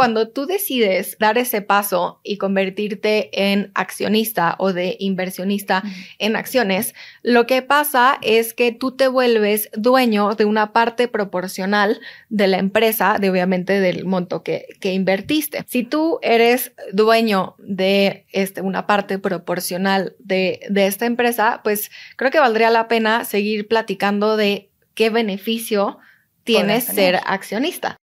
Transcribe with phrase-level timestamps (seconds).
[0.00, 5.82] Cuando tú decides dar ese paso y convertirte en accionista o de inversionista
[6.18, 12.00] en acciones, lo que pasa es que tú te vuelves dueño de una parte proporcional
[12.30, 15.66] de la empresa, de obviamente del monto que, que invertiste.
[15.68, 22.30] Si tú eres dueño de este, una parte proporcional de, de esta empresa, pues creo
[22.30, 25.98] que valdría la pena seguir platicando de qué beneficio
[26.42, 27.99] tiene ser accionista.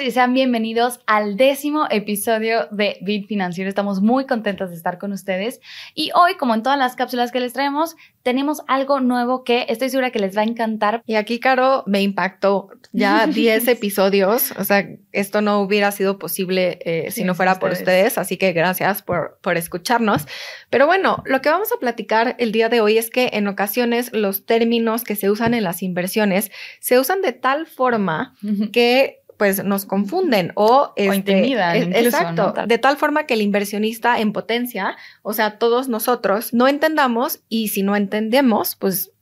[0.00, 3.68] Todos y sean bienvenidos al décimo episodio de Bit Financiero.
[3.68, 5.60] Estamos muy contentos de estar con ustedes
[5.94, 9.88] y hoy, como en todas las cápsulas que les traemos, tenemos algo nuevo que estoy
[9.88, 11.02] segura que les va a encantar.
[11.06, 14.52] Y aquí, Caro, me impactó ya 10 episodios.
[14.58, 18.18] O sea, esto no hubiera sido posible eh, si no fuera por ustedes.
[18.18, 20.26] Así que gracias por, por escucharnos.
[20.68, 24.12] Pero bueno, lo que vamos a platicar el día de hoy es que en ocasiones
[24.12, 28.34] los términos que se usan en las inversiones se usan de tal forma
[28.72, 31.94] que pues nos confunden o, este, intimidan.
[31.94, 32.52] E, exacto.
[32.66, 37.68] De tal forma que el inversionista en potencia, o sea, todos nosotros, no entendamos y
[37.68, 39.12] si no entendemos, pues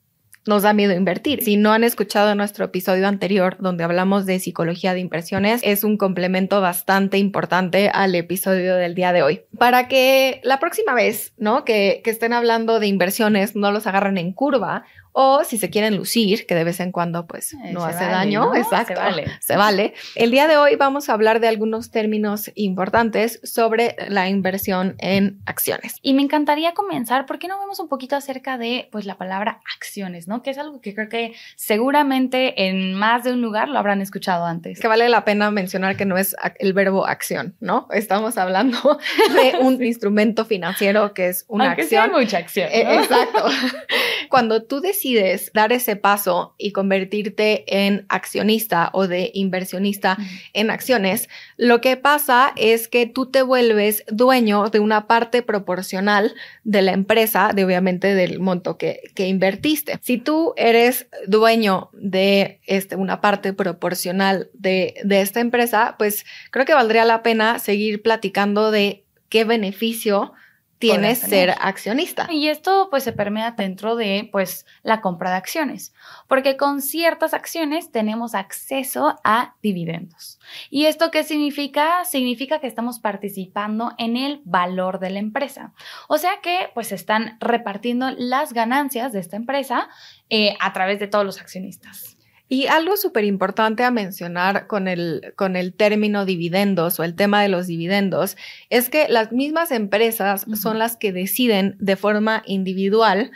[0.44, 1.44] nos da miedo invertir.
[1.44, 5.96] Si no han escuchado nuestro episodio anterior donde hablamos de psicología de inversiones, es un
[5.96, 9.42] complemento bastante importante al episodio del día de hoy.
[9.56, 11.64] Para que la próxima vez, ¿no?
[11.64, 14.84] Que, que estén hablando de inversiones, no los agarren en curva
[15.20, 18.54] o si se quieren lucir, que de vez en cuando pues eh, no hace daño,
[18.54, 19.26] exacto, se vale.
[19.40, 19.94] se vale.
[20.14, 25.40] El día de hoy vamos a hablar de algunos términos importantes sobre la inversión en
[25.44, 25.96] acciones.
[26.02, 29.60] Y me encantaría comenzar, ¿por qué no vemos un poquito acerca de pues la palabra
[29.74, 30.40] acciones, ¿no?
[30.44, 34.44] Que es algo que creo que seguramente en más de un lugar lo habrán escuchado
[34.44, 34.78] antes.
[34.78, 37.88] Que vale la pena mencionar que no es el verbo acción, ¿no?
[37.90, 39.00] Estamos hablando
[39.34, 42.04] de un instrumento financiero que es una Aunque acción.
[42.04, 42.68] Sea mucha acción.
[42.70, 43.46] Eh, exacto.
[44.28, 50.16] Cuando tú decides dar ese paso y convertirte en accionista o de inversionista
[50.52, 56.34] en acciones, lo que pasa es que tú te vuelves dueño de una parte proporcional
[56.64, 59.98] de la empresa, de obviamente del monto que, que invertiste.
[60.02, 66.66] Si tú eres dueño de este, una parte proporcional de, de esta empresa, pues creo
[66.66, 70.32] que valdría la pena seguir platicando de qué beneficio
[70.78, 72.28] tienes ser accionista.
[72.30, 75.92] Y esto pues se permea dentro de pues la compra de acciones,
[76.26, 80.38] porque con ciertas acciones tenemos acceso a dividendos.
[80.70, 82.04] ¿Y esto qué significa?
[82.04, 85.72] Significa que estamos participando en el valor de la empresa.
[86.08, 89.88] O sea que pues están repartiendo las ganancias de esta empresa
[90.30, 92.17] eh, a través de todos los accionistas.
[92.48, 97.42] Y algo súper importante a mencionar con el, con el término dividendos o el tema
[97.42, 98.36] de los dividendos
[98.70, 103.32] es que las mismas empresas son las que deciden de forma individual,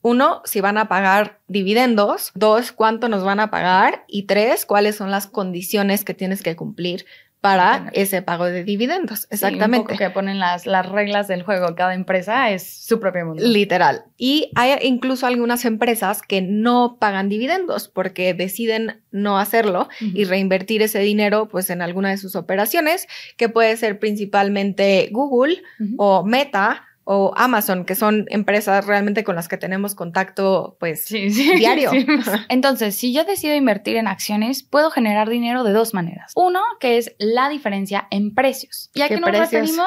[0.00, 4.94] uno, si van a pagar dividendos, dos, cuánto nos van a pagar y tres, cuáles
[4.94, 7.04] son las condiciones que tienes que cumplir
[7.40, 9.28] para ese pago de dividendos.
[9.30, 9.92] Exactamente.
[9.92, 11.74] Sí, que ponen las, las reglas del juego.
[11.76, 13.42] Cada empresa es su propio mundo.
[13.44, 14.04] Literal.
[14.16, 20.82] Y hay incluso algunas empresas que no pagan dividendos porque deciden no hacerlo y reinvertir
[20.82, 25.62] ese dinero pues en alguna de sus operaciones, que puede ser principalmente Google
[25.98, 31.92] o Meta o Amazon, que son empresas realmente con las que tenemos contacto pues diario.
[32.48, 36.32] Entonces, si yo decido invertir en acciones, puedo generar dinero de dos maneras.
[36.34, 38.90] Uno, que es la diferencia en precios.
[38.92, 39.86] ¿Y a qué, nos referimos?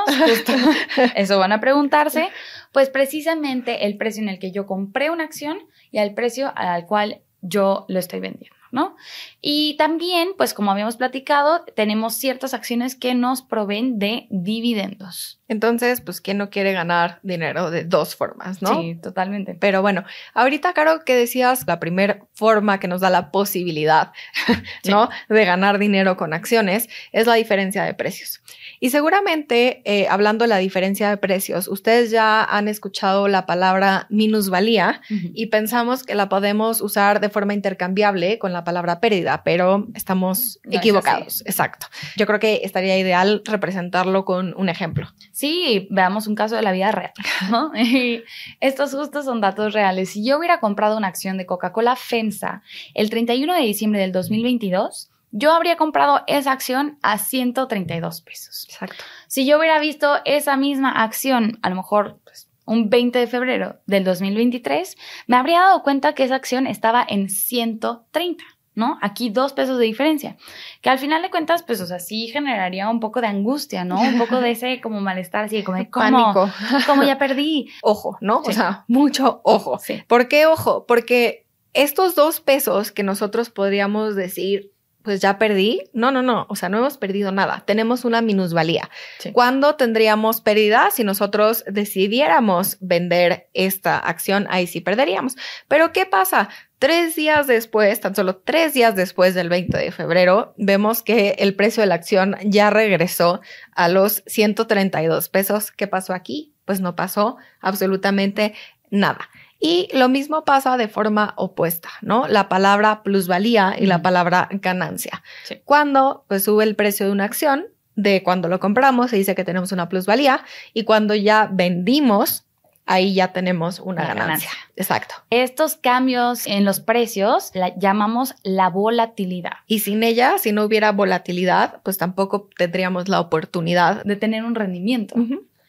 [1.15, 2.29] eso van a preguntarse.
[2.71, 5.59] Pues precisamente el precio en el que yo compré una acción
[5.91, 8.58] y al precio al cual yo lo estoy vendiendo.
[8.71, 8.95] ¿No?
[9.41, 15.39] Y también, pues como habíamos platicado, tenemos ciertas acciones que nos proveen de dividendos.
[15.47, 18.81] Entonces, pues, ¿quién no quiere ganar dinero de dos formas, no?
[18.81, 19.55] Sí, totalmente.
[19.55, 20.03] Pero bueno,
[20.35, 24.11] ahorita, Caro, que decías, la primera forma que nos da la posibilidad,
[24.87, 25.09] ¿no?
[25.27, 28.41] De ganar dinero con acciones es la diferencia de precios.
[28.79, 34.05] Y seguramente, eh, hablando de la diferencia de precios, ustedes ya han escuchado la palabra
[34.09, 39.87] minusvalía y pensamos que la podemos usar de forma intercambiable con la palabra pérdida, pero
[39.93, 41.41] estamos equivocados.
[41.45, 41.87] Exacto.
[42.17, 45.07] Yo creo que estaría ideal representarlo con un ejemplo.
[45.31, 47.13] Sí, veamos un caso de la vida real,
[47.49, 47.71] ¿no?
[48.59, 50.09] estos justos son datos reales.
[50.11, 52.61] Si yo hubiera comprado una acción de Coca-Cola FEMSA
[52.93, 58.65] el 31 de diciembre del 2022, yo habría comprado esa acción a 132 pesos.
[58.69, 59.03] Exacto.
[59.27, 63.79] Si yo hubiera visto esa misma acción, a lo mejor pues, un 20 de febrero
[63.87, 64.95] del 2023,
[65.25, 68.43] me habría dado cuenta que esa acción estaba en 130.
[68.75, 68.97] ¿no?
[69.01, 70.37] Aquí dos pesos de diferencia,
[70.81, 73.99] que al final de cuentas, pues, o sea, sí generaría un poco de angustia, ¿no?
[73.99, 76.49] Un poco de ese como malestar, así como de, ¿cómo?
[76.85, 77.69] Como ya perdí.
[77.81, 78.37] Ojo, ¿no?
[78.37, 79.79] O sea, mucho ojo.
[79.79, 80.01] Sí.
[80.07, 80.85] ¿Por qué ojo?
[80.85, 84.71] Porque estos dos pesos que nosotros podríamos decir,
[85.09, 85.89] pues ya perdí.
[85.91, 86.45] No, no, no.
[86.49, 87.63] O sea, no hemos perdido nada.
[87.65, 88.91] Tenemos una minusvalía.
[89.33, 90.91] ¿Cuándo tendríamos pérdida?
[90.91, 95.35] Si nosotros decidiéramos vender esta acción, ahí sí perderíamos.
[95.67, 96.49] Pero ¿qué pasa?
[96.77, 101.55] Tres días después, tan solo tres días después del 20 de febrero, vemos que el
[101.55, 103.41] precio de la acción ya regresó
[103.73, 105.71] a los 132 pesos.
[105.71, 106.53] ¿Qué pasó aquí?
[106.65, 108.53] Pues no pasó absolutamente
[108.91, 109.27] nada.
[109.59, 112.27] Y lo mismo pasa de forma opuesta, ¿no?
[112.27, 115.21] La palabra plusvalía y la palabra ganancia.
[115.65, 117.65] Cuando pues, sube el precio de una acción,
[118.01, 122.45] de cuando lo compramos, se dice que tenemos una plusvalía y cuando ya vendimos,
[122.85, 124.23] ahí ya tenemos una, ganancia.
[124.23, 124.51] ganancia.
[124.77, 125.15] Exacto.
[125.29, 129.57] Estos cambios en los precios la llamamos la volatilidad.
[129.67, 134.55] Y sin ella, si no hubiera volatilidad, pues tampoco tendríamos la oportunidad de tener un
[134.55, 135.15] rendimiento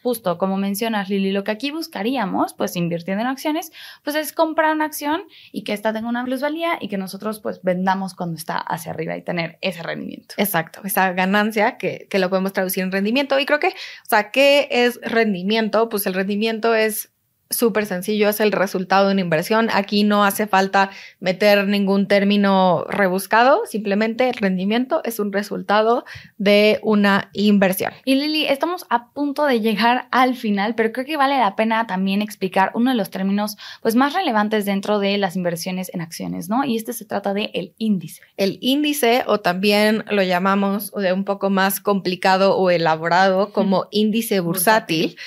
[0.01, 3.71] justo como mencionas, Lili, lo que aquí buscaríamos, pues invirtiendo en acciones,
[4.03, 7.61] pues es comprar una acción y que esta tenga una plusvalía y que nosotros pues
[7.63, 10.35] vendamos cuando está hacia arriba y tener ese rendimiento.
[10.37, 13.39] Exacto, esa ganancia que, que lo podemos traducir en rendimiento.
[13.39, 15.89] Y creo que, o sea, ¿qué es rendimiento?
[15.89, 17.11] Pues el rendimiento es
[17.51, 19.69] súper sencillo, es el resultado de una inversión.
[19.71, 20.89] Aquí no hace falta
[21.19, 26.05] meter ningún término rebuscado, simplemente el rendimiento es un resultado
[26.37, 27.93] de una inversión.
[28.05, 31.85] Y Lili, estamos a punto de llegar al final, pero creo que vale la pena
[31.87, 36.49] también explicar uno de los términos pues más relevantes dentro de las inversiones en acciones,
[36.49, 36.63] ¿no?
[36.63, 38.21] Y este se trata de el índice.
[38.37, 44.39] El índice o también lo llamamos de un poco más complicado o elaborado como índice
[44.39, 45.17] bursátil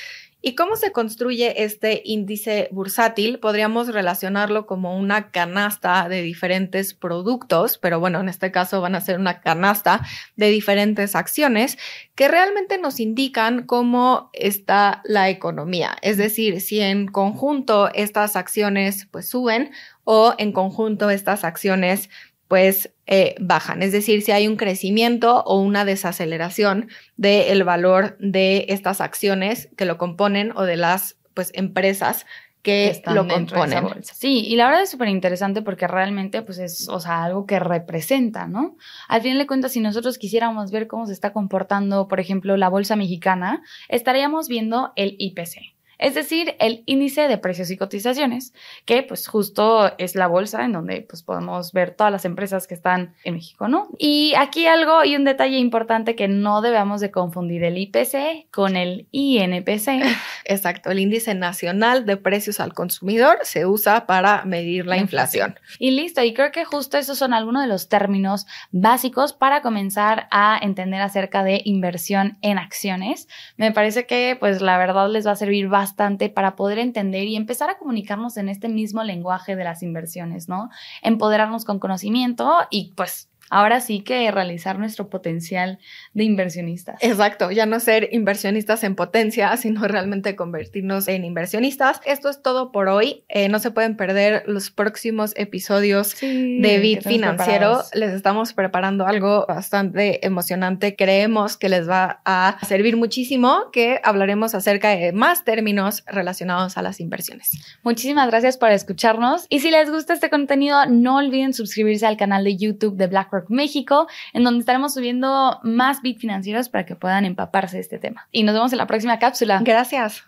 [0.47, 3.39] ¿Y cómo se construye este índice bursátil?
[3.39, 9.01] Podríamos relacionarlo como una canasta de diferentes productos, pero bueno, en este caso van a
[9.01, 10.03] ser una canasta
[10.37, 11.79] de diferentes acciones
[12.15, 15.97] que realmente nos indican cómo está la economía.
[16.03, 19.71] Es decir, si en conjunto estas acciones pues suben
[20.05, 22.11] o en conjunto estas acciones
[22.49, 23.83] pues eh, bajan.
[23.83, 29.85] Es decir, si hay un crecimiento o una desaceleración del valor de estas acciones que
[29.85, 32.25] lo componen o de las pues empresas
[32.63, 34.03] que, lo componen.
[34.03, 37.59] Sí, y la verdad es súper interesante porque realmente pues es, o sea, algo que
[37.61, 38.77] representa, ¿no?
[39.07, 42.71] Al final de cuentas, si nosotros quisiéramos ver cómo se está comportando, por ejemplo, la
[42.71, 48.53] bolsa mexicana, estaríamos viendo el IPC es decir, el índice de precios y cotizaciones,
[48.85, 52.75] que pues justo es la bolsa en donde pues podemos ver todas las empresas que
[52.75, 53.89] están en México, ¿no?
[53.99, 58.77] Y aquí algo y un detalle importante que no debemos de confundir el IPC con
[58.77, 59.89] el INPC.
[60.45, 65.59] Exacto, el índice nacional de precios al consumidor se usa para medir la, inflación.
[65.79, 70.29] Y listo, y creo que justo esos son algunos de los términos básicos para comenzar
[70.31, 73.29] a entender acerca de inversión en acciones.
[73.57, 77.25] Me parece que pues la verdad les va a servir bastante bastante para poder entender
[77.25, 80.71] y empezar a comunicarnos en este mismo lenguaje de las inversiones, ¿no?
[81.03, 85.79] Empoderarnos con conocimiento y pues ahora sí que realizar nuestro potencial
[86.13, 86.97] de inversionistas.
[87.03, 92.01] Exacto, ya no ser inversionistas en potencia, sino realmente convertirnos en inversionistas.
[92.05, 93.25] Esto es todo por hoy.
[93.29, 97.83] Eh, no se pueden perder los próximos episodios de Bit Financiero.
[97.93, 100.97] Les estamos preparando algo bastante emocionante.
[100.97, 106.83] Creemos que les va a servir muchísimo, que hablaremos acerca de más términos relacionados a
[106.83, 107.53] las inversiones.
[107.83, 112.45] Muchísimas gracias por escucharnos y si les gusta este contenido, no olviden suscribirse al canal
[112.45, 113.07] de YouTube de
[113.49, 118.29] México, en donde estaremos subiendo más bits financieros para que puedan empaparse de este tema.
[118.31, 119.61] Y nos vemos en la próxima cápsula.
[119.63, 120.25] Gracias.